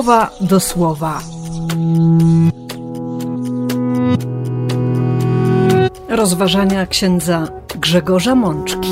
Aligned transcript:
słowa 0.00 0.30
do 0.40 0.60
słowa. 0.60 1.22
Rozważania 6.08 6.86
księdza 6.86 7.48
Grzegorza 7.74 8.34
Mączki. 8.34 8.88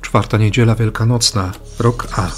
Czwarta 0.00 0.38
niedziela 0.38 0.74
wielkanocna, 0.74 1.52
rok 1.78 2.08
A. 2.16 2.28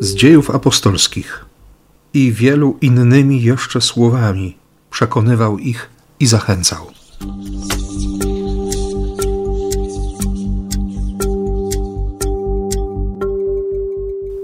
Z 0.00 0.14
dziejów 0.14 0.50
apostolskich 0.50 1.47
i 2.18 2.32
wielu 2.32 2.76
innymi 2.80 3.42
jeszcze 3.42 3.80
słowami 3.80 4.56
przekonywał 4.90 5.58
ich 5.58 5.90
i 6.20 6.26
zachęcał. 6.26 6.86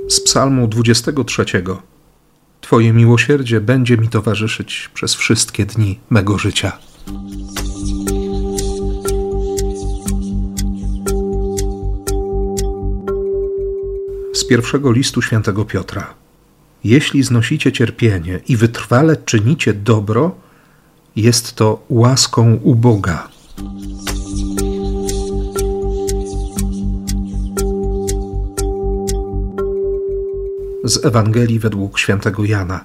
Z 0.09 0.21
Psalmu 0.21 0.69
23. 0.69 1.45
Twoje 2.61 2.93
miłosierdzie 2.93 3.61
będzie 3.61 3.97
mi 3.97 4.09
towarzyszyć 4.09 4.91
przez 4.95 5.15
wszystkie 5.15 5.67
dni 5.67 5.99
mego 6.11 6.39
życia. 6.39 6.79
Z 14.35 14.45
pierwszego 14.49 14.93
listu 14.93 15.23
świętego 15.23 15.65
Piotra. 15.65 16.24
Jeśli 16.85 17.23
znosicie 17.23 17.73
cierpienie 17.73 18.41
i 18.49 18.57
wytrwale 18.57 19.17
czynicie 19.17 19.75
dobro, 19.75 20.37
jest 21.17 21.55
to 21.55 21.85
łaską 21.89 22.55
u 22.55 22.75
Boga. 22.75 23.29
Z 30.85 31.05
Ewangelii 31.05 31.59
według 31.59 31.99
świętego 31.99 32.45
Jana. 32.45 32.85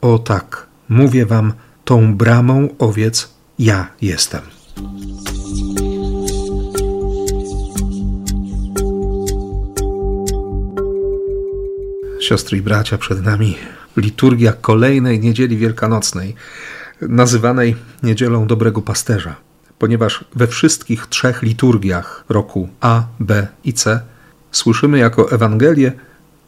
O 0.00 0.18
tak, 0.18 0.66
mówię 0.88 1.26
wam, 1.26 1.52
tą 1.84 2.14
bramą 2.14 2.68
owiec 2.78 3.34
ja 3.58 3.88
jestem. 4.02 4.53
Siostry 12.24 12.58
i 12.58 12.62
bracia, 12.62 12.98
przed 12.98 13.24
nami 13.24 13.56
liturgia 13.96 14.52
kolejnej 14.52 15.20
niedzieli 15.20 15.56
wielkanocnej, 15.56 16.34
nazywanej 17.00 17.76
Niedzielą 18.02 18.46
Dobrego 18.46 18.82
Pasterza, 18.82 19.36
ponieważ 19.78 20.24
we 20.34 20.46
wszystkich 20.46 21.06
trzech 21.06 21.42
liturgiach 21.42 22.24
roku 22.28 22.68
A, 22.80 23.02
B 23.20 23.46
i 23.64 23.72
C 23.72 24.00
słyszymy 24.52 24.98
jako 24.98 25.32
Ewangelię 25.32 25.92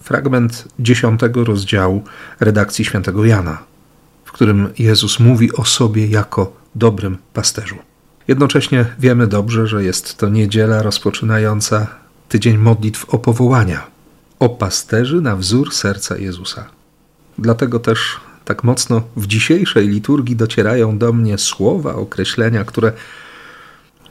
fragment 0.01 0.69
dziesiątego 0.79 1.45
rozdziału 1.45 2.05
redakcji 2.41 2.85
świętego 2.85 3.25
Jana, 3.25 3.59
w 4.25 4.33
którym 4.33 4.69
Jezus 4.79 5.21
mówi 5.21 5.53
o 5.53 5.65
sobie 5.65 6.07
jako 6.07 6.53
dobrym 6.75 7.19
pasterzu. 7.33 7.77
Jednocześnie 8.29 8.87
wiemy 8.99 9.27
dobrze, 9.27 9.67
że 9.67 9.85
jest 9.85 10.19
to 10.19 10.29
niedziela 10.29 10.83
rozpoczynająca 10.83 11.87
tydzień 12.29 12.59
modlitw 12.59 13.05
o 13.15 13.19
powołania, 13.19 13.96
o 14.39 14.49
pasterzy 14.49 15.21
na 15.21 15.37
wzór 15.37 15.75
serca 15.75 16.17
Jezusa. 16.17 16.65
Dlatego 17.39 17.79
też 17.79 18.21
tak 18.45 18.65
mocno 18.65 19.03
w 19.17 19.27
dzisiejszej 19.27 19.89
liturgii 19.89 20.37
docierają 20.37 20.99
do 20.99 21.13
mnie 21.13 21.39
słowa, 21.39 21.95
określenia, 21.95 22.65
które, 22.65 22.93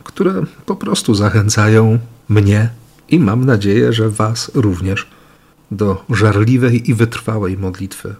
które 0.04 0.44
po 0.66 0.76
prostu 0.76 1.16
zachęcają 1.16 2.00
mnie 2.30 2.70
i 3.10 3.20
mam 3.20 3.46
nadzieję, 3.46 3.94
że 3.94 4.10
Was 4.10 4.52
również 4.54 5.08
do 5.72 6.06
żarliwej 6.10 6.90
i 6.90 6.94
wytrwałej 6.94 7.58
modlitwy 7.58 8.16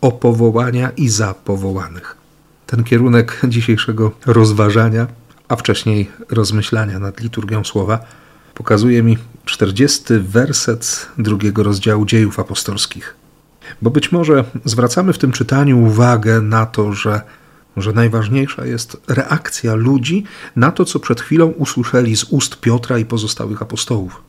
o 0.00 0.12
powołania 0.12 0.90
i 0.90 1.08
za 1.08 1.34
powołanych. 1.34 2.16
Ten 2.66 2.84
kierunek 2.84 3.40
dzisiejszego 3.48 4.12
rozważania, 4.26 5.06
a 5.48 5.56
wcześniej 5.56 6.10
rozmyślania 6.30 6.98
nad 6.98 7.20
liturgią 7.20 7.64
słowa, 7.64 8.04
pokazuje 8.54 9.02
mi 9.02 9.18
40 9.44 10.04
werset 10.20 11.06
drugiego 11.18 11.62
rozdziału 11.62 12.06
dziejów 12.06 12.38
apostolskich. 12.38 13.16
Bo 13.82 13.90
być 13.90 14.12
może 14.12 14.44
zwracamy 14.64 15.12
w 15.12 15.18
tym 15.18 15.32
czytaniu 15.32 15.82
uwagę 15.82 16.40
na 16.40 16.66
to, 16.66 16.92
że, 16.92 17.20
że 17.76 17.92
najważniejsza 17.92 18.66
jest 18.66 18.96
reakcja 19.08 19.74
ludzi 19.74 20.24
na 20.56 20.72
to, 20.72 20.84
co 20.84 21.00
przed 21.00 21.20
chwilą 21.20 21.46
usłyszeli 21.46 22.16
z 22.16 22.24
ust 22.24 22.60
Piotra 22.60 22.98
i 22.98 23.04
pozostałych 23.04 23.62
apostołów. 23.62 24.22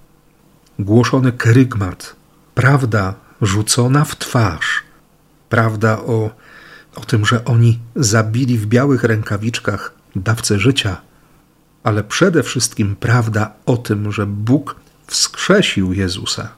Głoszony 0.79 1.31
kerygmat, 1.31 2.15
prawda 2.55 3.13
rzucona 3.41 4.05
w 4.05 4.15
twarz, 4.15 4.83
prawda 5.49 5.99
o, 5.99 6.29
o 6.95 7.01
tym, 7.01 7.25
że 7.25 7.45
oni 7.45 7.79
zabili 7.95 8.57
w 8.57 8.65
białych 8.65 9.03
rękawiczkach 9.03 9.93
dawcę 10.15 10.59
życia, 10.59 11.01
ale 11.83 12.03
przede 12.03 12.43
wszystkim 12.43 12.95
prawda 12.95 13.53
o 13.65 13.77
tym, 13.77 14.11
że 14.11 14.25
Bóg 14.25 14.75
wskrzesił 15.07 15.93
Jezusa, 15.93 16.49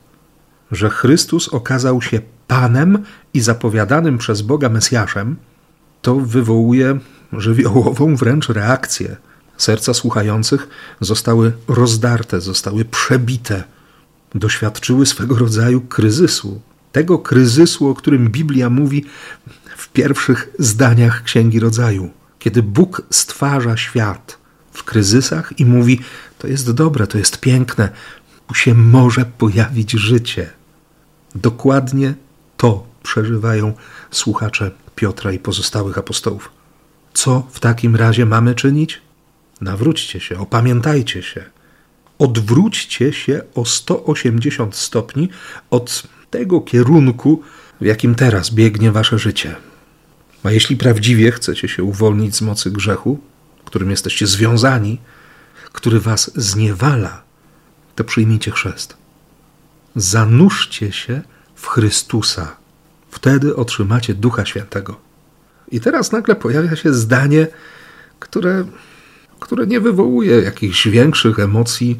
że 0.71 0.89
Chrystus 0.89 1.49
okazał 1.49 2.01
się 2.01 2.21
Panem 2.47 3.03
i 3.33 3.41
zapowiadanym 3.41 4.17
przez 4.17 4.41
Boga 4.41 4.69
Mesjaszem, 4.69 5.35
to 6.01 6.15
wywołuje 6.15 6.99
żywiołową 7.33 8.15
wręcz 8.15 8.49
reakcję. 8.49 9.15
Serca 9.57 9.93
słuchających 9.93 10.67
zostały 11.01 11.51
rozdarte, 11.67 12.41
zostały 12.41 12.85
przebite 12.85 13.63
doświadczyły 14.35 15.05
swego 15.05 15.35
rodzaju 15.35 15.81
kryzysu. 15.81 16.61
Tego 16.91 17.19
kryzysu, 17.19 17.89
o 17.89 17.95
którym 17.95 18.29
Biblia 18.29 18.69
mówi 18.69 19.05
w 19.77 19.89
pierwszych 19.89 20.49
zdaniach 20.59 21.23
Księgi 21.23 21.59
Rodzaju, 21.59 22.09
kiedy 22.39 22.63
Bóg 22.63 23.01
stwarza 23.09 23.77
świat 23.77 24.42
w 24.73 24.83
kryzysach 24.83 25.53
i 25.59 25.65
mówi: 25.65 25.99
To 26.37 26.47
jest 26.47 26.71
dobre, 26.71 27.07
to 27.07 27.17
jest 27.17 27.39
piękne, 27.39 27.89
tu 28.47 28.53
się 28.53 28.73
może 28.73 29.25
pojawić 29.25 29.91
życie. 29.91 30.49
Dokładnie 31.35 32.13
to 32.57 32.87
przeżywają 33.03 33.73
słuchacze 34.11 34.71
Piotra 34.95 35.31
i 35.31 35.39
pozostałych 35.39 35.97
apostołów. 35.97 36.51
Co 37.13 37.47
w 37.51 37.59
takim 37.59 37.95
razie 37.95 38.25
mamy 38.25 38.55
czynić? 38.55 39.01
Nawróćcie 39.61 40.19
się, 40.19 40.39
opamiętajcie 40.39 41.23
się 41.23 41.53
odwróćcie 42.19 43.13
się 43.13 43.41
o 43.55 43.65
180 43.65 44.75
stopni 44.75 45.29
od 45.69 46.03
tego 46.29 46.61
kierunku, 46.61 47.41
w 47.81 47.85
jakim 47.85 48.15
teraz 48.15 48.49
biegnie 48.49 48.91
wasze 48.91 49.19
życie. 49.19 49.55
A 50.43 50.51
jeśli 50.51 50.77
prawdziwie 50.77 51.31
chcecie 51.31 51.67
się 51.67 51.83
uwolnić 51.83 52.35
z 52.35 52.41
mocy 52.41 52.71
grzechu, 52.71 53.19
którym 53.73 53.91
jesteście 53.91 54.27
związani, 54.27 54.99
który 55.71 55.99
was 55.99 56.31
zniewala, 56.35 57.23
to 57.95 58.03
przyjmijcie 58.03 58.51
chrzest. 58.51 58.97
Zanurzcie 59.95 60.91
się 60.91 61.21
w 61.55 61.67
Chrystusa. 61.67 62.55
Wtedy 63.11 63.55
otrzymacie 63.55 64.13
Ducha 64.13 64.45
Świętego. 64.45 64.99
I 65.71 65.79
teraz 65.79 66.11
nagle 66.11 66.35
pojawia 66.35 66.75
się 66.75 66.93
zdanie, 66.93 67.47
które 68.19 68.65
które 69.39 69.67
nie 69.67 69.79
wywołuje 69.79 70.41
jakichś 70.41 70.87
większych 70.87 71.39
emocji, 71.39 71.99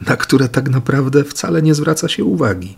na 0.00 0.16
które 0.16 0.48
tak 0.48 0.68
naprawdę 0.68 1.24
wcale 1.24 1.62
nie 1.62 1.74
zwraca 1.74 2.08
się 2.08 2.24
uwagi. 2.24 2.76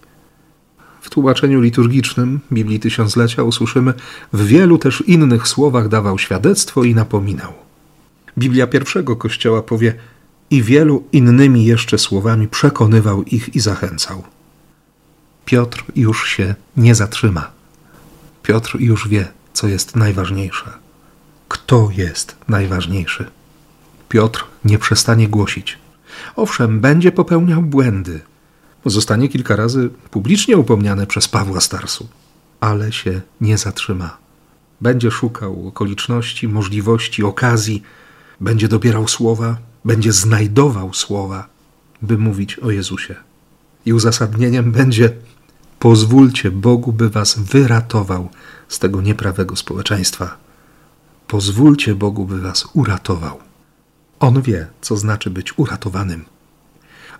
W 1.01 1.11
tłumaczeniu 1.11 1.61
liturgicznym 1.61 2.41
Biblii 2.53 2.81
Tysiąclecia 2.81 3.43
usłyszymy 3.43 3.95
w 4.33 4.47
wielu 4.47 4.79
też 4.79 5.01
innych 5.07 5.49
słowach 5.49 5.89
dawał 5.89 6.19
świadectwo 6.19 6.85
i 6.85 6.95
napominał. 6.95 7.66
Biblia 8.39 8.67
pierwszego 8.67 9.17
kościoła 9.17 9.63
powie 9.63 9.95
i 10.51 10.63
wielu 10.63 11.05
innymi 11.13 11.65
jeszcze 11.65 11.99
słowami 11.99 12.49
przekonywał 12.49 13.23
ich 13.23 13.55
i 13.55 13.61
zachęcał. 13.61 14.23
Piotr 15.45 15.85
już 15.97 16.29
się 16.29 16.55
nie 16.77 16.95
zatrzyma. 16.95 17.51
Piotr 18.43 18.81
już 18.81 19.09
wie, 19.09 19.29
co 19.53 19.69
jest 19.69 19.97
najważniejsze. 19.97 20.73
Kto 21.49 21.89
jest 21.97 22.37
najważniejszy? 22.49 23.31
Piotr 24.09 24.45
nie 24.65 24.79
przestanie 24.79 25.29
głosić. 25.29 25.79
Owszem, 26.37 26.81
będzie 26.81 27.13
popełniał 27.13 27.63
błędy. 27.63 28.21
Zostanie 28.85 29.29
kilka 29.29 29.57
razy 29.57 29.91
publicznie 30.11 30.57
upomniany 30.57 31.07
przez 31.07 31.29
Pawła 31.29 31.61
Starsu, 31.61 32.09
ale 32.61 32.93
się 32.93 33.21
nie 33.41 33.59
zatrzyma. 33.59 34.17
Będzie 34.81 35.11
szukał 35.11 35.69
okoliczności, 35.69 36.49
możliwości, 36.49 37.23
okazji, 37.23 37.83
będzie 38.41 38.69
dobierał 38.69 39.09
słowa, 39.09 39.59
będzie 39.85 40.13
znajdował 40.13 40.95
słowa, 40.95 41.49
by 42.03 42.19
mówić 42.19 42.59
o 42.59 42.71
Jezusie. 42.71 43.15
I 43.87 43.93
uzasadnieniem 43.93 44.73
będzie 44.73 45.13
Pozwólcie 45.79 46.51
Bogu, 46.51 46.93
by 46.93 47.11
was 47.11 47.39
wyratował 47.39 48.29
z 48.69 48.79
tego 48.79 49.03
nieprawego 49.03 49.57
społeczeństwa. 49.57 50.37
Pozwólcie 51.27 51.95
Bogu, 51.95 52.25
by 52.25 52.41
was 52.41 52.69
uratował. 52.73 53.39
On 54.21 54.43
wie, 54.43 54.67
co 54.81 54.97
znaczy 54.97 55.31
być 55.31 55.59
uratowanym. 55.59 56.25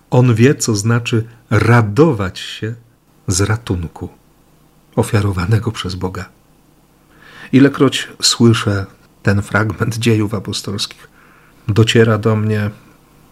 On 0.09 0.35
wie, 0.35 0.55
co 0.55 0.75
znaczy 0.75 1.27
radować 1.49 2.39
się 2.39 2.75
z 3.27 3.41
ratunku 3.41 4.09
ofiarowanego 4.95 5.71
przez 5.71 5.95
Boga. 5.95 6.29
Ilekroć 7.51 8.07
słyszę 8.21 8.85
ten 9.27 9.41
fragment 9.41 9.97
dziejów 9.97 10.33
apostolskich, 10.33 11.07
dociera 11.67 12.17
do 12.17 12.35
mnie 12.35 12.69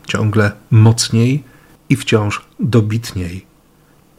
ciągle 0.08 0.52
mocniej 0.72 1.44
i 1.90 1.96
wciąż 1.96 2.46
dobitniej, 2.60 3.46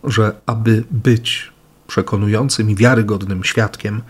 że 0.04 0.40
aby 0.46 0.84
być 0.90 1.52
przekonującym 1.86 2.70
i 2.70 2.74
wiarygodnym 2.74 3.44
świadkiem 3.44 4.02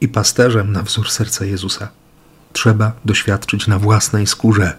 i 0.00 0.08
pasterzem 0.08 0.72
na 0.72 0.82
wzór 0.82 1.10
serca 1.10 1.44
Jezusa, 1.44 1.88
trzeba 2.52 2.92
doświadczyć 3.04 3.66
na 3.66 3.78
własnej 3.78 4.26
skórze 4.26 4.76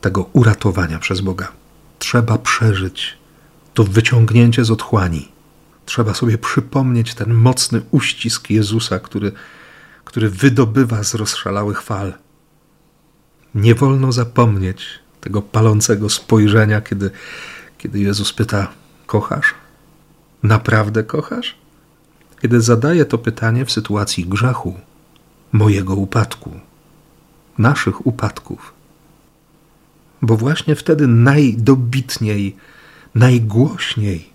tego 0.00 0.22
uratowania 0.32 0.98
przez 0.98 1.20
Boga. 1.20 1.48
Trzeba 1.98 2.38
przeżyć 2.38 3.16
to 3.74 3.84
wyciągnięcie 3.84 4.64
z 4.64 4.70
otchłani. 4.70 5.28
Trzeba 5.86 6.14
sobie 6.14 6.38
przypomnieć 6.38 7.14
ten 7.14 7.34
mocny 7.34 7.82
uścisk 7.90 8.50
Jezusa, 8.50 8.98
który, 8.98 9.32
który 10.08 10.30
wydobywa 10.30 11.04
z 11.04 11.14
rozszalałych 11.14 11.82
fal. 11.82 12.14
Nie 13.54 13.74
wolno 13.74 14.12
zapomnieć 14.12 14.86
tego 15.20 15.42
palącego 15.42 16.08
spojrzenia, 16.08 16.80
kiedy, 16.80 17.10
kiedy 17.78 18.00
Jezus 18.00 18.32
pyta: 18.32 18.68
Kochasz? 19.06 19.54
Naprawdę 20.42 21.04
kochasz? 21.04 21.56
Kiedy 22.42 22.60
zadaje 22.60 23.04
to 23.04 23.18
pytanie 23.18 23.64
w 23.64 23.72
sytuacji 23.72 24.26
grzechu, 24.26 24.74
mojego 25.52 25.94
upadku, 25.94 26.60
naszych 27.58 28.06
upadków. 28.06 28.72
Bo 30.22 30.36
właśnie 30.36 30.76
wtedy 30.76 31.06
najdobitniej, 31.06 32.56
najgłośniej 33.14 34.30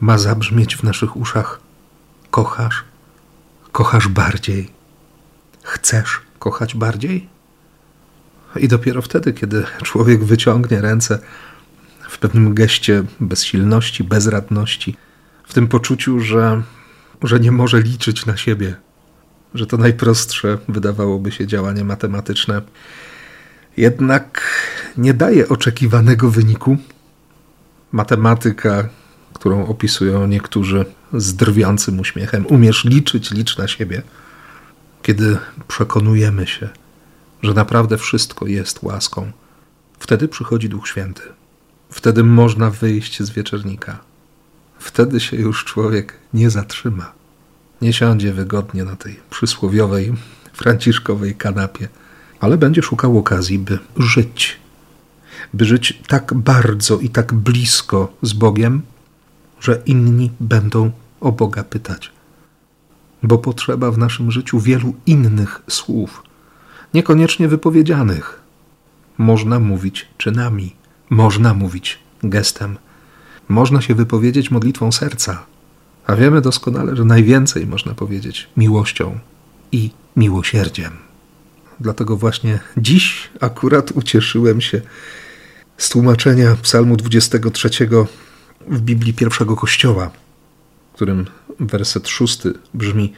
ma 0.00 0.18
zabrzmieć 0.18 0.76
w 0.76 0.82
naszych 0.82 1.16
uszach: 1.16 1.60
Kochasz? 2.30 2.84
Kochasz 3.72 4.08
bardziej? 4.08 4.75
Chcesz 5.66 6.20
kochać 6.38 6.74
bardziej? 6.74 7.28
I 8.56 8.68
dopiero 8.68 9.02
wtedy, 9.02 9.32
kiedy 9.32 9.64
człowiek 9.82 10.24
wyciągnie 10.24 10.80
ręce 10.80 11.18
w 12.08 12.18
pewnym 12.18 12.54
geście 12.54 13.02
bezsilności, 13.20 14.04
bezradności, 14.04 14.96
w 15.44 15.54
tym 15.54 15.68
poczuciu, 15.68 16.20
że, 16.20 16.62
że 17.22 17.40
nie 17.40 17.52
może 17.52 17.80
liczyć 17.80 18.26
na 18.26 18.36
siebie, 18.36 18.74
że 19.54 19.66
to 19.66 19.76
najprostsze 19.76 20.58
wydawałoby 20.68 21.32
się 21.32 21.46
działanie 21.46 21.84
matematyczne, 21.84 22.62
jednak 23.76 24.42
nie 24.96 25.14
daje 25.14 25.48
oczekiwanego 25.48 26.30
wyniku. 26.30 26.76
Matematyka, 27.92 28.88
którą 29.32 29.66
opisują 29.66 30.26
niektórzy 30.26 30.84
z 31.12 31.34
drwiącym 31.34 32.00
uśmiechem, 32.00 32.46
umiesz 32.46 32.84
liczyć, 32.84 33.30
licz 33.30 33.58
na 33.58 33.68
siebie. 33.68 34.02
Kiedy 35.06 35.38
przekonujemy 35.68 36.46
się, 36.46 36.68
że 37.42 37.54
naprawdę 37.54 37.98
wszystko 37.98 38.46
jest 38.46 38.82
łaską, 38.82 39.32
wtedy 39.98 40.28
przychodzi 40.28 40.68
Duch 40.68 40.88
Święty. 40.88 41.22
Wtedy 41.90 42.24
można 42.24 42.70
wyjść 42.70 43.22
z 43.22 43.30
wieczernika. 43.30 43.98
Wtedy 44.78 45.20
się 45.20 45.36
już 45.36 45.64
człowiek 45.64 46.14
nie 46.34 46.50
zatrzyma. 46.50 47.12
Nie 47.82 47.92
siądzie 47.92 48.32
wygodnie 48.32 48.84
na 48.84 48.96
tej 48.96 49.20
przysłowiowej, 49.30 50.14
franciszkowej 50.52 51.34
kanapie, 51.34 51.88
ale 52.40 52.58
będzie 52.58 52.82
szukał 52.82 53.18
okazji, 53.18 53.58
by 53.58 53.78
żyć. 53.96 54.56
By 55.54 55.64
żyć 55.64 56.02
tak 56.08 56.34
bardzo 56.34 56.98
i 56.98 57.08
tak 57.08 57.34
blisko 57.34 58.12
z 58.22 58.32
Bogiem, 58.32 58.82
że 59.60 59.82
inni 59.86 60.30
będą 60.40 60.90
o 61.20 61.32
Boga 61.32 61.64
pytać. 61.64 62.15
Bo 63.22 63.38
potrzeba 63.38 63.90
w 63.90 63.98
naszym 63.98 64.30
życiu 64.30 64.60
wielu 64.60 64.94
innych 65.06 65.62
słów, 65.70 66.22
niekoniecznie 66.94 67.48
wypowiedzianych. 67.48 68.40
Można 69.18 69.60
mówić 69.60 70.06
czynami, 70.18 70.76
można 71.10 71.54
mówić 71.54 71.98
gestem, 72.22 72.76
można 73.48 73.80
się 73.80 73.94
wypowiedzieć 73.94 74.50
modlitwą 74.50 74.92
serca, 74.92 75.46
a 76.06 76.16
wiemy 76.16 76.40
doskonale, 76.40 76.96
że 76.96 77.04
najwięcej 77.04 77.66
można 77.66 77.94
powiedzieć 77.94 78.48
miłością 78.56 79.18
i 79.72 79.90
miłosierdziem. 80.16 80.92
Dlatego 81.80 82.16
właśnie 82.16 82.58
dziś 82.76 83.30
akurat 83.40 83.90
ucieszyłem 83.90 84.60
się 84.60 84.80
z 85.76 85.88
tłumaczenia 85.88 86.56
Psalmu 86.62 86.96
23 86.96 87.70
w 88.68 88.80
Biblii 88.80 89.14
pierwszego 89.14 89.56
Kościoła, 89.56 90.10
którym 90.92 91.26
werset 91.60 92.08
szósty 92.08 92.54
brzmi: 92.74 93.12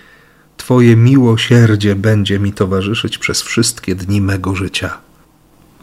Twoje 0.57 0.97
miłosierdzie 0.97 1.95
będzie 1.95 2.39
mi 2.39 2.53
towarzyszyć 2.53 3.19
przez 3.19 3.43
wszystkie 3.43 3.95
dni 3.95 4.21
mego 4.21 4.55
życia. 4.55 4.99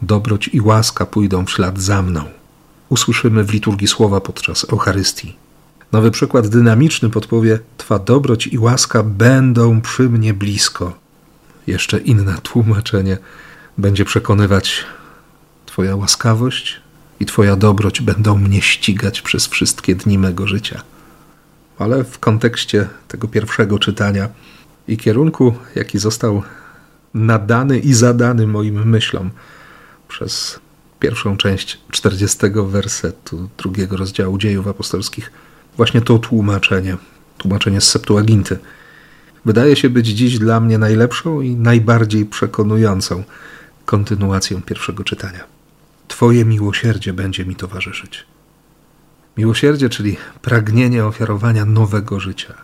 Dobroć 0.02 0.48
i 0.48 0.60
łaska 0.60 1.06
pójdą 1.06 1.44
w 1.44 1.50
ślad 1.50 1.80
za 1.80 2.02
mną. 2.02 2.24
Usłyszymy 2.88 3.44
w 3.44 3.52
liturgii 3.52 3.88
słowa 3.88 4.20
podczas 4.20 4.64
Eucharystii. 4.72 5.36
Nowy 5.92 6.10
przykład 6.10 6.48
dynamiczny 6.48 7.10
podpowie: 7.10 7.58
Twa 7.76 7.98
dobroć 7.98 8.46
i 8.46 8.58
łaska 8.58 9.02
będą 9.02 9.80
przy 9.80 10.02
mnie 10.02 10.34
blisko. 10.34 10.98
Jeszcze 11.66 11.98
inne 11.98 12.38
tłumaczenie 12.42 13.18
będzie 13.78 14.04
przekonywać: 14.04 14.84
Twoja 15.66 15.96
łaskawość 15.96 16.80
i 17.20 17.26
Twoja 17.26 17.56
dobroć 17.56 18.00
będą 18.00 18.38
mnie 18.38 18.62
ścigać 18.62 19.22
przez 19.22 19.46
wszystkie 19.46 19.94
dni 19.94 20.18
mego 20.18 20.46
życia. 20.46 20.82
Ale 21.78 22.04
w 22.04 22.18
kontekście 22.18 22.88
tego 23.08 23.28
pierwszego 23.28 23.78
czytania 23.78 24.28
i 24.88 24.96
kierunku, 24.96 25.54
jaki 25.74 25.98
został 25.98 26.42
nadany 27.14 27.78
i 27.78 27.94
zadany 27.94 28.46
moim 28.46 28.88
myślom 28.88 29.30
przez 30.08 30.60
pierwszą 31.00 31.36
część 31.36 31.80
40 31.90 32.38
wersetu 32.66 33.48
drugiego 33.58 33.96
rozdziału 33.96 34.38
dziejów 34.38 34.66
apostolskich, 34.68 35.32
właśnie 35.76 36.00
to 36.00 36.18
tłumaczenie, 36.18 36.96
tłumaczenie 37.38 37.80
z 37.80 37.88
Septuaginty, 37.88 38.58
wydaje 39.44 39.76
się 39.76 39.90
być 39.90 40.06
dziś 40.06 40.38
dla 40.38 40.60
mnie 40.60 40.78
najlepszą 40.78 41.40
i 41.40 41.56
najbardziej 41.56 42.26
przekonującą 42.26 43.24
kontynuacją 43.84 44.62
pierwszego 44.62 45.04
czytania. 45.04 45.44
Twoje 46.08 46.44
miłosierdzie 46.44 47.12
będzie 47.12 47.44
mi 47.44 47.56
towarzyszyć. 47.56 48.26
Miłosierdzie, 49.36 49.88
czyli 49.88 50.16
pragnienie 50.42 51.04
ofiarowania 51.04 51.64
nowego 51.64 52.20
życia, 52.20 52.54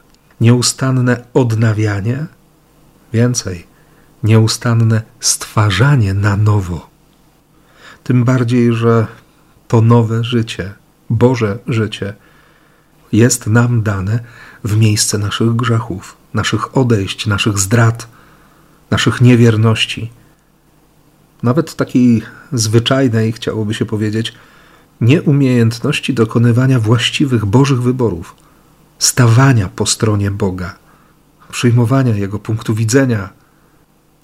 nieustanne 0.41 1.25
odnawianie, 1.35 2.26
więcej, 3.12 3.67
nieustanne 4.23 5.02
stwarzanie 5.21 6.14
na 6.14 6.37
nowo. 6.37 6.91
Tym 8.05 8.25
bardziej, 8.25 8.73
że 8.73 9.07
to 9.69 9.81
nowe 9.81 10.25
życie, 10.25 10.75
Boże 11.11 11.59
życie, 11.67 12.14
jest 13.12 13.47
nam 13.47 13.83
dane 13.83 14.21
w 14.64 14.76
miejsce 14.76 15.19
naszych 15.19 15.57
grzechów, 15.57 16.17
naszych 16.35 16.76
odejść, 16.76 17.26
naszych 17.26 17.59
zdrad, 17.59 18.09
naszych 18.91 19.21
niewierności. 19.21 20.11
Nawet 21.43 21.75
takiej 21.76 22.23
zwyczajnej, 22.52 23.33
chciałoby 23.33 23.75
się 23.75 23.85
powiedzieć, 23.85 24.35
nieumiejętności 25.01 26.15
dokonywania 26.15 26.81
właściwych 26.81 27.45
Bożych 27.45 27.83
wyborów, 27.83 28.35
stawania 28.99 29.69
po 29.69 29.87
stronie 29.87 30.31
Boga, 30.31 30.75
przyjmowania 31.51 32.17
Jego 32.17 32.39
punktu 32.39 32.75
widzenia, 32.75 33.31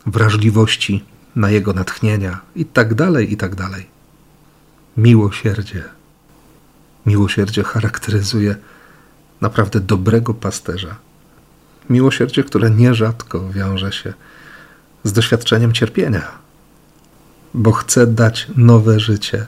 wrażliwości 0.07 1.05
na 1.37 1.51
Jego 1.51 1.73
natchnienia 1.73 2.41
itd., 2.57 2.95
tak 3.13 3.31
itd. 3.31 3.57
Tak 3.57 3.83
Miłosierdzie. 4.97 5.85
Miłosierdzie 7.07 7.63
charakteryzuje 7.63 8.57
naprawdę 9.41 9.81
dobrego 9.81 10.35
pasterza. 10.35 10.97
Miłosierdzie, 11.91 12.45
które 12.45 12.71
nierzadko 12.71 13.51
wiąże 13.51 13.93
się 13.93 14.15
z 15.05 15.13
doświadczeniem 15.13 15.73
cierpienia, 15.73 16.29
bo 17.55 17.73
chce 17.73 18.07
dać 18.07 18.47
nowe 18.57 19.01
życie. 19.01 19.47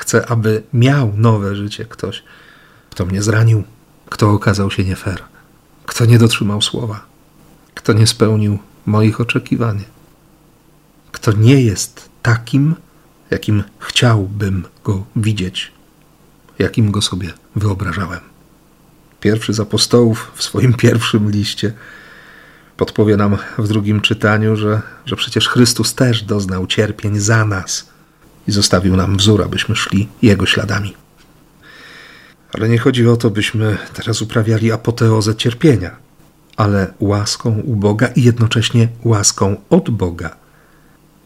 Chcę, 0.00 0.26
aby 0.26 0.62
miał 0.72 1.12
nowe 1.16 1.56
życie 1.56 1.84
ktoś, 1.84 2.22
kto 2.90 3.06
mnie 3.06 3.22
zranił, 3.22 3.64
kto 4.10 4.30
okazał 4.30 4.70
się 4.70 4.84
nie 4.84 4.96
fair, 4.96 5.22
kto 5.86 6.04
nie 6.04 6.18
dotrzymał 6.18 6.62
słowa, 6.62 7.00
kto 7.74 7.92
nie 7.92 8.06
spełnił 8.06 8.58
moich 8.86 9.20
oczekiwań, 9.20 9.84
kto 11.12 11.32
nie 11.32 11.62
jest 11.62 12.08
takim, 12.22 12.74
jakim 13.30 13.64
chciałbym 13.78 14.64
go 14.84 15.04
widzieć, 15.16 15.72
jakim 16.58 16.90
go 16.90 17.02
sobie 17.02 17.32
wyobrażałem. 17.56 18.20
pierwszy 19.20 19.52
z 19.52 19.60
apostołów 19.60 20.32
w 20.34 20.42
swoim 20.42 20.74
pierwszym 20.74 21.30
liście, 21.30 21.72
podpowie 22.76 23.16
nam 23.16 23.36
w 23.58 23.68
drugim 23.68 24.00
czytaniu, 24.00 24.56
że, 24.56 24.82
że 25.06 25.16
przecież 25.16 25.48
Chrystus 25.48 25.94
też 25.94 26.22
doznał 26.22 26.66
cierpień 26.66 27.18
za 27.18 27.44
nas 27.44 27.89
i 28.48 28.52
zostawił 28.52 28.96
nam 28.96 29.16
wzór, 29.16 29.42
abyśmy 29.42 29.76
szli 29.76 30.08
Jego 30.22 30.46
śladami. 30.46 30.94
Ale 32.52 32.68
nie 32.68 32.78
chodzi 32.78 33.08
o 33.08 33.16
to, 33.16 33.30
byśmy 33.30 33.78
teraz 33.94 34.22
uprawiali 34.22 34.72
apoteozę 34.72 35.34
cierpienia, 35.34 35.96
ale 36.56 36.92
łaską 37.00 37.60
u 37.60 37.76
Boga 37.76 38.06
i 38.06 38.22
jednocześnie 38.22 38.88
łaską 39.04 39.56
od 39.70 39.90
Boga 39.90 40.36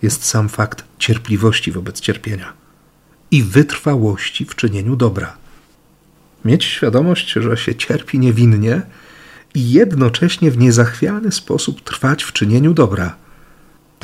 jest 0.03 0.25
sam 0.25 0.49
fakt 0.49 0.85
cierpliwości 0.99 1.73
wobec 1.73 2.01
cierpienia 2.01 2.53
i 3.31 3.43
wytrwałości 3.43 4.45
w 4.45 4.55
czynieniu 4.55 4.97
dobra. 4.97 5.37
Mieć 6.45 6.65
świadomość, 6.65 7.33
że 7.33 7.57
się 7.57 7.75
cierpi 7.75 8.19
niewinnie 8.19 8.83
i 9.55 9.71
jednocześnie 9.71 10.51
w 10.51 10.59
niezachwiany 10.59 11.33
sposób 11.33 11.81
trwać 11.81 12.23
w 12.23 12.33
czynieniu 12.33 12.75
dobra. 12.75 13.17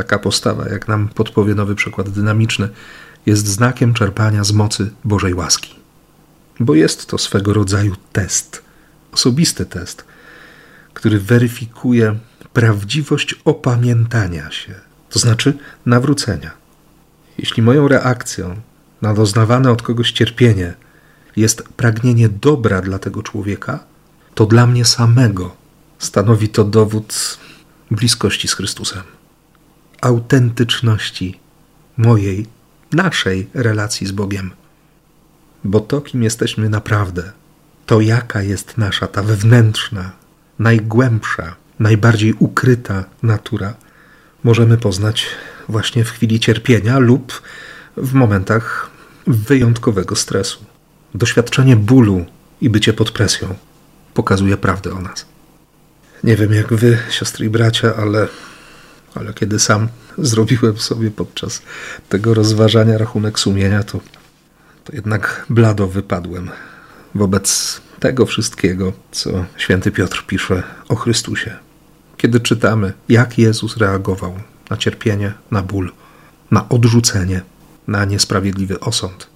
Taka 0.00 0.18
postawa, 0.18 0.68
jak 0.68 0.88
nam 0.88 1.08
podpowie 1.08 1.54
nowy 1.54 1.74
przykład 1.74 2.08
dynamiczny, 2.08 2.68
jest 3.26 3.46
znakiem 3.46 3.94
czerpania 3.94 4.44
z 4.44 4.52
mocy 4.52 4.90
Bożej 5.04 5.34
łaski. 5.34 5.74
Bo 6.60 6.74
jest 6.74 7.06
to 7.06 7.18
swego 7.18 7.52
rodzaju 7.52 7.96
test, 8.12 8.62
osobisty 9.12 9.66
test, 9.66 10.04
który 10.94 11.18
weryfikuje 11.18 12.18
prawdziwość 12.52 13.34
opamiętania 13.44 14.50
się, 14.50 14.74
to 15.10 15.18
znaczy 15.18 15.58
nawrócenia. 15.86 16.50
Jeśli 17.38 17.62
moją 17.62 17.88
reakcją 17.88 18.60
na 19.02 19.14
doznawane 19.14 19.70
od 19.70 19.82
kogoś 19.82 20.12
cierpienie 20.12 20.74
jest 21.36 21.62
pragnienie 21.62 22.28
dobra 22.28 22.80
dla 22.82 22.98
tego 22.98 23.22
człowieka, 23.22 23.78
to 24.34 24.46
dla 24.46 24.66
mnie 24.66 24.84
samego 24.84 25.56
stanowi 25.98 26.48
to 26.48 26.64
dowód 26.64 27.38
bliskości 27.90 28.48
z 28.48 28.54
Chrystusem, 28.54 29.02
autentyczności 30.00 31.40
mojej, 31.96 32.46
naszej 32.92 33.48
relacji 33.54 34.06
z 34.06 34.12
Bogiem. 34.12 34.50
Bo 35.64 35.80
to, 35.80 36.00
kim 36.00 36.22
jesteśmy 36.22 36.68
naprawdę, 36.68 37.32
to 37.86 38.00
jaka 38.00 38.42
jest 38.42 38.78
nasza 38.78 39.06
ta 39.06 39.22
wewnętrzna, 39.22 40.12
najgłębsza, 40.58 41.56
najbardziej 41.78 42.34
ukryta 42.38 43.04
natura, 43.22 43.74
możemy 44.44 44.78
poznać 44.78 45.26
właśnie 45.68 46.04
w 46.04 46.10
chwili 46.10 46.40
cierpienia 46.40 46.98
lub 46.98 47.42
w 47.96 48.12
momentach 48.12 48.90
wyjątkowego 49.26 50.16
stresu. 50.16 50.64
Doświadczenie 51.14 51.76
bólu 51.76 52.24
i 52.60 52.70
bycie 52.70 52.92
pod 52.92 53.10
presją 53.10 53.54
pokazuje 54.14 54.56
prawdę 54.56 54.92
o 54.92 55.00
nas. 55.00 55.26
Nie 56.24 56.36
wiem 56.36 56.52
jak 56.52 56.74
wy, 56.74 56.98
siostry 57.10 57.46
i 57.46 57.50
bracia, 57.50 57.96
ale, 57.96 58.28
ale 59.14 59.34
kiedy 59.34 59.58
sam 59.58 59.88
zrobiłem 60.18 60.78
sobie 60.78 61.10
podczas 61.10 61.62
tego 62.08 62.34
rozważania 62.34 62.98
rachunek 62.98 63.38
sumienia, 63.38 63.82
to, 63.82 64.00
to 64.84 64.92
jednak 64.92 65.46
blado 65.50 65.86
wypadłem 65.88 66.50
wobec 67.14 67.80
tego 68.00 68.26
wszystkiego, 68.26 68.92
co 69.10 69.44
święty 69.56 69.90
Piotr 69.90 70.24
pisze 70.26 70.62
o 70.88 70.94
Chrystusie. 70.96 71.56
Kiedy 72.16 72.40
czytamy, 72.40 72.92
jak 73.08 73.38
Jezus 73.38 73.76
reagował 73.76 74.34
na 74.70 74.76
cierpienie, 74.76 75.32
na 75.50 75.62
ból, 75.62 75.92
na 76.50 76.68
odrzucenie, 76.68 77.42
na 77.88 78.04
niesprawiedliwy 78.04 78.80
osąd, 78.80 79.26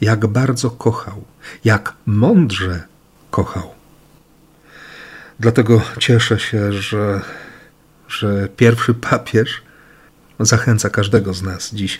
jak 0.00 0.26
bardzo 0.26 0.70
kochał, 0.70 1.24
jak 1.64 1.94
mądrze 2.06 2.82
kochał. 3.30 3.74
Dlatego 5.40 5.80
cieszę 5.98 6.38
się, 6.38 6.72
że, 6.72 7.20
że 8.10 8.48
pierwszy 8.56 8.94
papież 8.94 9.62
zachęca 10.40 10.90
każdego 10.90 11.34
z 11.34 11.42
nas 11.42 11.74
dziś. 11.74 11.98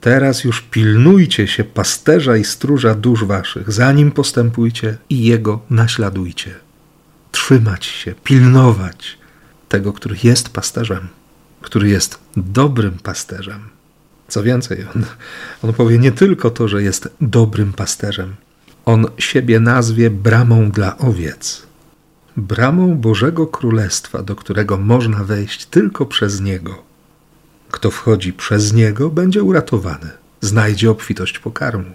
Teraz 0.00 0.44
już 0.44 0.60
pilnujcie 0.60 1.46
się 1.46 1.64
pasterza 1.64 2.36
i 2.36 2.44
stróża 2.44 2.94
dusz 2.94 3.24
waszych, 3.24 3.72
zanim 3.72 4.12
postępujcie 4.12 4.96
i 5.10 5.24
jego 5.24 5.60
naśladujcie. 5.70 6.54
Trzymać 7.32 7.86
się, 7.86 8.14
pilnować 8.24 9.18
tego, 9.68 9.92
który 9.92 10.16
jest 10.22 10.48
pasterzem, 10.48 11.08
który 11.60 11.88
jest 11.88 12.18
dobrym 12.36 12.98
pasterzem. 12.98 13.60
Co 14.28 14.42
więcej, 14.42 14.86
on, 14.94 15.04
on 15.62 15.72
powie 15.72 15.98
nie 15.98 16.12
tylko 16.12 16.50
to, 16.50 16.68
że 16.68 16.82
jest 16.82 17.08
dobrym 17.20 17.72
pasterzem, 17.72 18.34
on 18.84 19.06
siebie 19.18 19.60
nazwie 19.60 20.10
bramą 20.10 20.70
dla 20.70 20.98
owiec 20.98 21.69
bramą 22.36 22.96
Bożego 22.96 23.46
Królestwa, 23.46 24.22
do 24.22 24.36
którego 24.36 24.76
można 24.76 25.24
wejść 25.24 25.66
tylko 25.66 26.06
przez 26.06 26.40
Niego. 26.40 26.82
Kto 27.70 27.90
wchodzi 27.90 28.32
przez 28.32 28.72
Niego, 28.72 29.10
będzie 29.10 29.42
uratowany, 29.42 30.10
znajdzie 30.40 30.90
obfitość 30.90 31.38
pokarmu. 31.38 31.90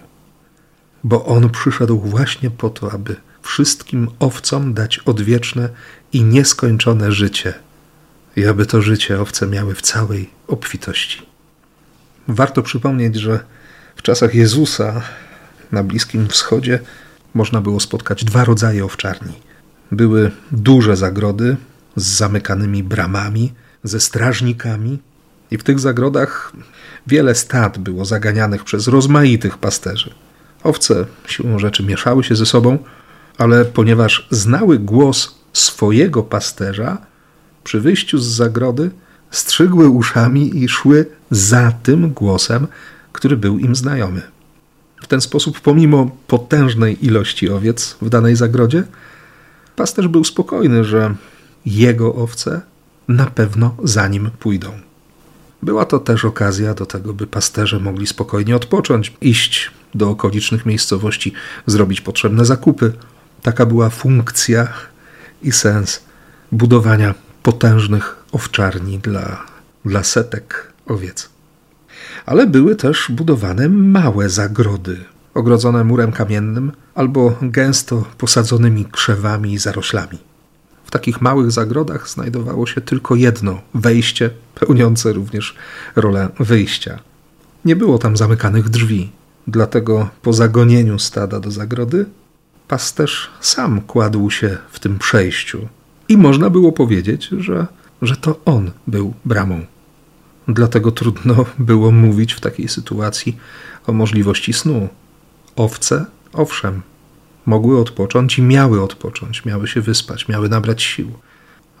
Bo 1.04 1.24
On 1.24 1.50
przyszedł 1.50 2.00
właśnie 2.00 2.50
po 2.50 2.70
to, 2.70 2.92
aby 2.92 3.16
wszystkim 3.42 4.08
owcom 4.18 4.74
dać 4.74 4.98
odwieczne 4.98 5.68
i 6.12 6.24
nieskończone 6.24 7.12
życie, 7.12 7.54
i 8.36 8.46
aby 8.46 8.66
to 8.66 8.82
życie 8.82 9.20
owce 9.20 9.46
miały 9.46 9.74
w 9.74 9.82
całej 9.82 10.30
obfitości. 10.46 11.26
Warto 12.28 12.62
przypomnieć, 12.62 13.16
że 13.16 13.40
w 13.96 14.02
czasach 14.02 14.34
Jezusa 14.34 15.02
na 15.72 15.82
Bliskim 15.82 16.28
Wschodzie 16.28 16.78
można 17.34 17.60
było 17.60 17.80
spotkać 17.80 18.24
dwa 18.24 18.44
rodzaje 18.44 18.84
owczarni– 18.84 19.32
były 19.92 20.30
duże 20.52 20.96
zagrody 20.96 21.56
z 21.96 22.06
zamykanymi 22.16 22.82
bramami, 22.82 23.52
ze 23.84 24.00
strażnikami, 24.00 24.98
i 25.50 25.58
w 25.58 25.62
tych 25.62 25.80
zagrodach 25.80 26.52
wiele 27.06 27.34
stad 27.34 27.78
było 27.78 28.04
zaganianych 28.04 28.64
przez 28.64 28.88
rozmaitych 28.88 29.58
pasterzy. 29.58 30.14
Owce 30.62 31.04
siłą 31.26 31.58
rzeczy 31.58 31.82
mieszały 31.82 32.24
się 32.24 32.36
ze 32.36 32.46
sobą, 32.46 32.78
ale 33.38 33.64
ponieważ 33.64 34.28
znały 34.30 34.78
głos 34.78 35.34
swojego 35.52 36.22
pasterza, 36.22 36.98
przy 37.64 37.80
wyjściu 37.80 38.18
z 38.18 38.26
zagrody 38.26 38.90
strzygły 39.30 39.88
uszami 39.88 40.62
i 40.62 40.68
szły 40.68 41.06
za 41.30 41.72
tym 41.82 42.12
głosem, 42.12 42.66
który 43.12 43.36
był 43.36 43.58
im 43.58 43.76
znajomy. 43.76 44.22
W 45.02 45.06
ten 45.06 45.20
sposób, 45.20 45.60
pomimo 45.60 46.16
potężnej 46.26 47.06
ilości 47.06 47.50
owiec 47.50 47.96
w 48.02 48.08
danej 48.08 48.36
zagrodzie, 48.36 48.84
Pasterz 49.76 50.08
był 50.08 50.24
spokojny, 50.24 50.84
że 50.84 51.14
jego 51.66 52.14
owce 52.14 52.60
na 53.08 53.26
pewno 53.26 53.76
za 53.84 54.08
nim 54.08 54.30
pójdą. 54.38 54.72
Była 55.62 55.84
to 55.84 55.98
też 55.98 56.24
okazja 56.24 56.74
do 56.74 56.86
tego, 56.86 57.14
by 57.14 57.26
pasterze 57.26 57.80
mogli 57.80 58.06
spokojnie 58.06 58.56
odpocząć, 58.56 59.12
iść 59.20 59.70
do 59.94 60.10
okolicznych 60.10 60.66
miejscowości, 60.66 61.32
zrobić 61.66 62.00
potrzebne 62.00 62.44
zakupy. 62.44 62.92
Taka 63.42 63.66
była 63.66 63.90
funkcja 63.90 64.68
i 65.42 65.52
sens 65.52 66.00
budowania 66.52 67.14
potężnych 67.42 68.16
owczarni 68.32 68.98
dla, 68.98 69.46
dla 69.84 70.04
setek 70.04 70.72
owiec. 70.86 71.28
Ale 72.26 72.46
były 72.46 72.76
też 72.76 73.06
budowane 73.10 73.68
małe 73.68 74.30
zagrody, 74.30 75.04
ogrodzone 75.36 75.84
murem 75.84 76.12
kamiennym 76.12 76.72
albo 76.94 77.36
gęsto 77.42 78.04
posadzonymi 78.18 78.84
krzewami 78.84 79.52
i 79.52 79.58
zaroślami. 79.58 80.18
W 80.84 80.90
takich 80.90 81.20
małych 81.20 81.50
zagrodach 81.50 82.08
znajdowało 82.08 82.66
się 82.66 82.80
tylko 82.80 83.14
jedno 83.14 83.60
wejście, 83.74 84.30
pełniące 84.54 85.12
również 85.12 85.54
rolę 85.96 86.28
wyjścia. 86.40 86.98
Nie 87.64 87.76
było 87.76 87.98
tam 87.98 88.16
zamykanych 88.16 88.68
drzwi, 88.68 89.10
dlatego 89.46 90.08
po 90.22 90.32
zagonieniu 90.32 90.98
stada 90.98 91.40
do 91.40 91.50
zagrody 91.50 92.06
pasterz 92.68 93.30
sam 93.40 93.80
kładł 93.80 94.30
się 94.30 94.58
w 94.70 94.78
tym 94.78 94.98
przejściu 94.98 95.68
i 96.08 96.16
można 96.16 96.50
było 96.50 96.72
powiedzieć, 96.72 97.28
że, 97.38 97.66
że 98.02 98.16
to 98.16 98.40
on 98.44 98.70
był 98.86 99.14
bramą. 99.24 99.64
Dlatego 100.48 100.92
trudno 100.92 101.44
było 101.58 101.90
mówić 101.90 102.32
w 102.32 102.40
takiej 102.40 102.68
sytuacji 102.68 103.36
o 103.86 103.92
możliwości 103.92 104.52
snu, 104.52 104.88
Owce, 105.56 106.04
owszem, 106.32 106.82
mogły 107.46 107.80
odpocząć 107.80 108.38
i 108.38 108.42
miały 108.42 108.82
odpocząć, 108.82 109.44
miały 109.44 109.68
się 109.68 109.80
wyspać, 109.80 110.28
miały 110.28 110.48
nabrać 110.48 110.82
sił. 110.82 111.12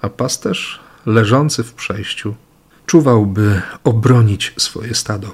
A 0.02 0.08
pasterz, 0.08 0.80
leżący 1.06 1.64
w 1.64 1.74
przejściu, 1.74 2.34
czuwałby 2.86 3.62
obronić 3.84 4.54
swoje 4.56 4.94
stado 4.94 5.30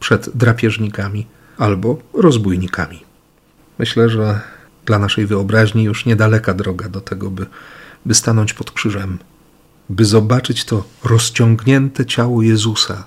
przed 0.00 0.36
drapieżnikami 0.36 1.26
albo 1.58 1.98
rozbójnikami. 2.12 3.02
Myślę, 3.78 4.08
że 4.08 4.40
dla 4.86 4.98
naszej 4.98 5.26
wyobraźni 5.26 5.84
już 5.84 6.06
niedaleka 6.06 6.54
droga 6.54 6.88
do 6.88 7.00
tego, 7.00 7.30
by, 7.30 7.46
by 8.06 8.14
stanąć 8.14 8.54
pod 8.54 8.70
krzyżem, 8.70 9.18
by 9.88 10.04
zobaczyć 10.04 10.64
to 10.64 10.84
rozciągnięte 11.04 12.06
ciało 12.06 12.42
Jezusa, 12.42 13.04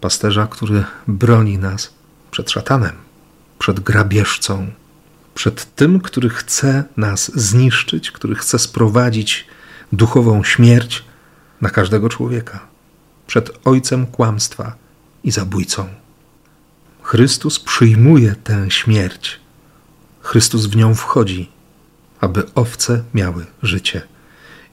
pasterza, 0.00 0.46
który 0.46 0.84
broni 1.06 1.58
nas 1.58 1.94
przed 2.30 2.50
szatanem 2.50 3.04
przed 3.64 3.80
grabieżcą, 3.80 4.70
przed 5.34 5.74
tym, 5.74 6.00
który 6.00 6.30
chce 6.30 6.84
nas 6.96 7.32
zniszczyć, 7.34 8.10
który 8.10 8.34
chce 8.34 8.58
sprowadzić 8.58 9.46
duchową 9.92 10.44
śmierć 10.44 11.04
na 11.60 11.70
każdego 11.70 12.08
człowieka, 12.08 12.60
przed 13.26 13.50
ojcem 13.64 14.06
kłamstwa 14.06 14.74
i 15.22 15.30
zabójcą. 15.30 15.88
Chrystus 17.02 17.60
przyjmuje 17.60 18.34
tę 18.34 18.70
śmierć. 18.70 19.40
Chrystus 20.20 20.66
w 20.66 20.76
nią 20.76 20.94
wchodzi, 20.94 21.50
aby 22.20 22.42
owce 22.54 23.04
miały 23.14 23.46
życie 23.62 24.02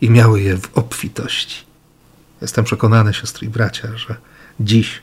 i 0.02 0.10
miały 0.10 0.42
je 0.42 0.58
w 0.58 0.78
obfitości. 0.78 1.64
Jestem 2.42 2.66
przekonany, 2.66 3.14
siostry 3.14 3.48
i 3.48 3.50
bracia, 3.50 3.98
że 3.98 4.16
dziś, 4.60 5.02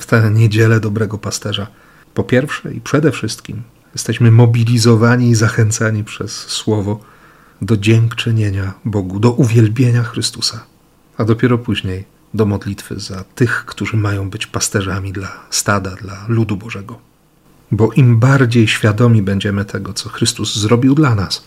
w 0.00 0.06
tę 0.06 0.30
niedzielę 0.30 0.80
dobrego 0.80 1.18
pasterza, 1.18 1.66
po 2.16 2.24
pierwsze 2.24 2.74
i 2.74 2.80
przede 2.80 3.12
wszystkim 3.12 3.62
jesteśmy 3.94 4.30
mobilizowani 4.30 5.30
i 5.30 5.34
zachęcani 5.34 6.04
przez 6.04 6.32
Słowo 6.32 7.00
do 7.62 7.76
dziękczynienia 7.76 8.74
Bogu, 8.84 9.20
do 9.20 9.32
uwielbienia 9.32 10.02
Chrystusa, 10.02 10.64
a 11.18 11.24
dopiero 11.24 11.58
później 11.58 12.04
do 12.34 12.46
modlitwy 12.46 13.00
za 13.00 13.24
tych, 13.34 13.64
którzy 13.66 13.96
mają 13.96 14.30
być 14.30 14.46
pasterzami 14.46 15.12
dla 15.12 15.32
stada, 15.50 15.90
dla 15.90 16.24
ludu 16.28 16.56
Bożego. 16.56 16.98
Bo 17.72 17.92
im 17.92 18.18
bardziej 18.18 18.68
świadomi 18.68 19.22
będziemy 19.22 19.64
tego, 19.64 19.92
co 19.92 20.08
Chrystus 20.08 20.56
zrobił 20.56 20.94
dla 20.94 21.14
nas, 21.14 21.44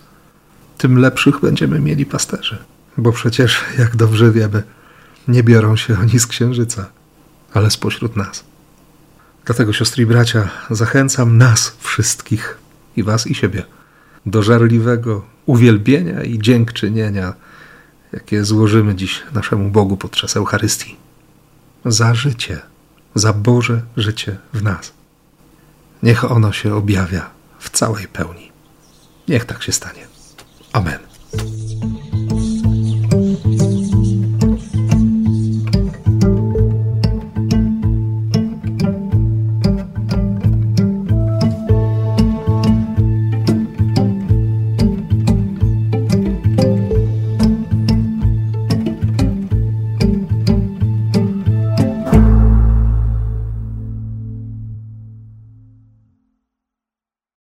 tym 0.77 0.99
lepszych 0.99 1.39
będziemy 1.39 1.79
mieli 1.79 2.05
pasterzy. 2.05 2.57
Bo 2.97 3.11
przecież, 3.11 3.63
jak 3.77 3.95
dobrze 3.95 4.31
wiemy, 4.31 4.63
nie 5.27 5.43
biorą 5.43 5.75
się 5.75 5.99
oni 5.99 6.19
z 6.19 6.27
księżyca, 6.27 6.85
ale 7.53 7.71
spośród 7.71 8.15
nas. 8.15 8.48
Dlatego, 9.49 9.73
siostry 9.73 10.03
i 10.03 10.05
bracia, 10.05 10.49
zachęcam 10.69 11.37
nas 11.37 11.75
wszystkich, 11.79 12.57
i 12.95 13.03
was, 13.03 13.27
i 13.27 13.35
siebie, 13.35 13.63
do 14.25 14.43
żarliwego 14.43 15.25
uwielbienia 15.45 16.23
i 16.23 16.39
dziękczynienia, 16.39 17.33
jakie 18.13 18.45
złożymy 18.45 18.95
dziś 18.95 19.23
naszemu 19.33 19.69
Bogu 19.69 19.97
podczas 19.97 20.37
Eucharystii. 20.37 20.95
Za 21.85 22.13
życie, 22.13 22.59
za 23.15 23.33
Boże 23.33 23.81
życie 23.97 24.37
w 24.53 24.63
nas. 24.63 24.93
Niech 26.03 26.31
ono 26.31 26.51
się 26.51 26.75
objawia 26.75 27.29
w 27.59 27.69
całej 27.69 28.07
pełni. 28.07 28.51
Niech 29.27 29.45
tak 29.45 29.63
się 29.63 29.71
stanie. 29.71 30.07
Amen. 30.73 31.08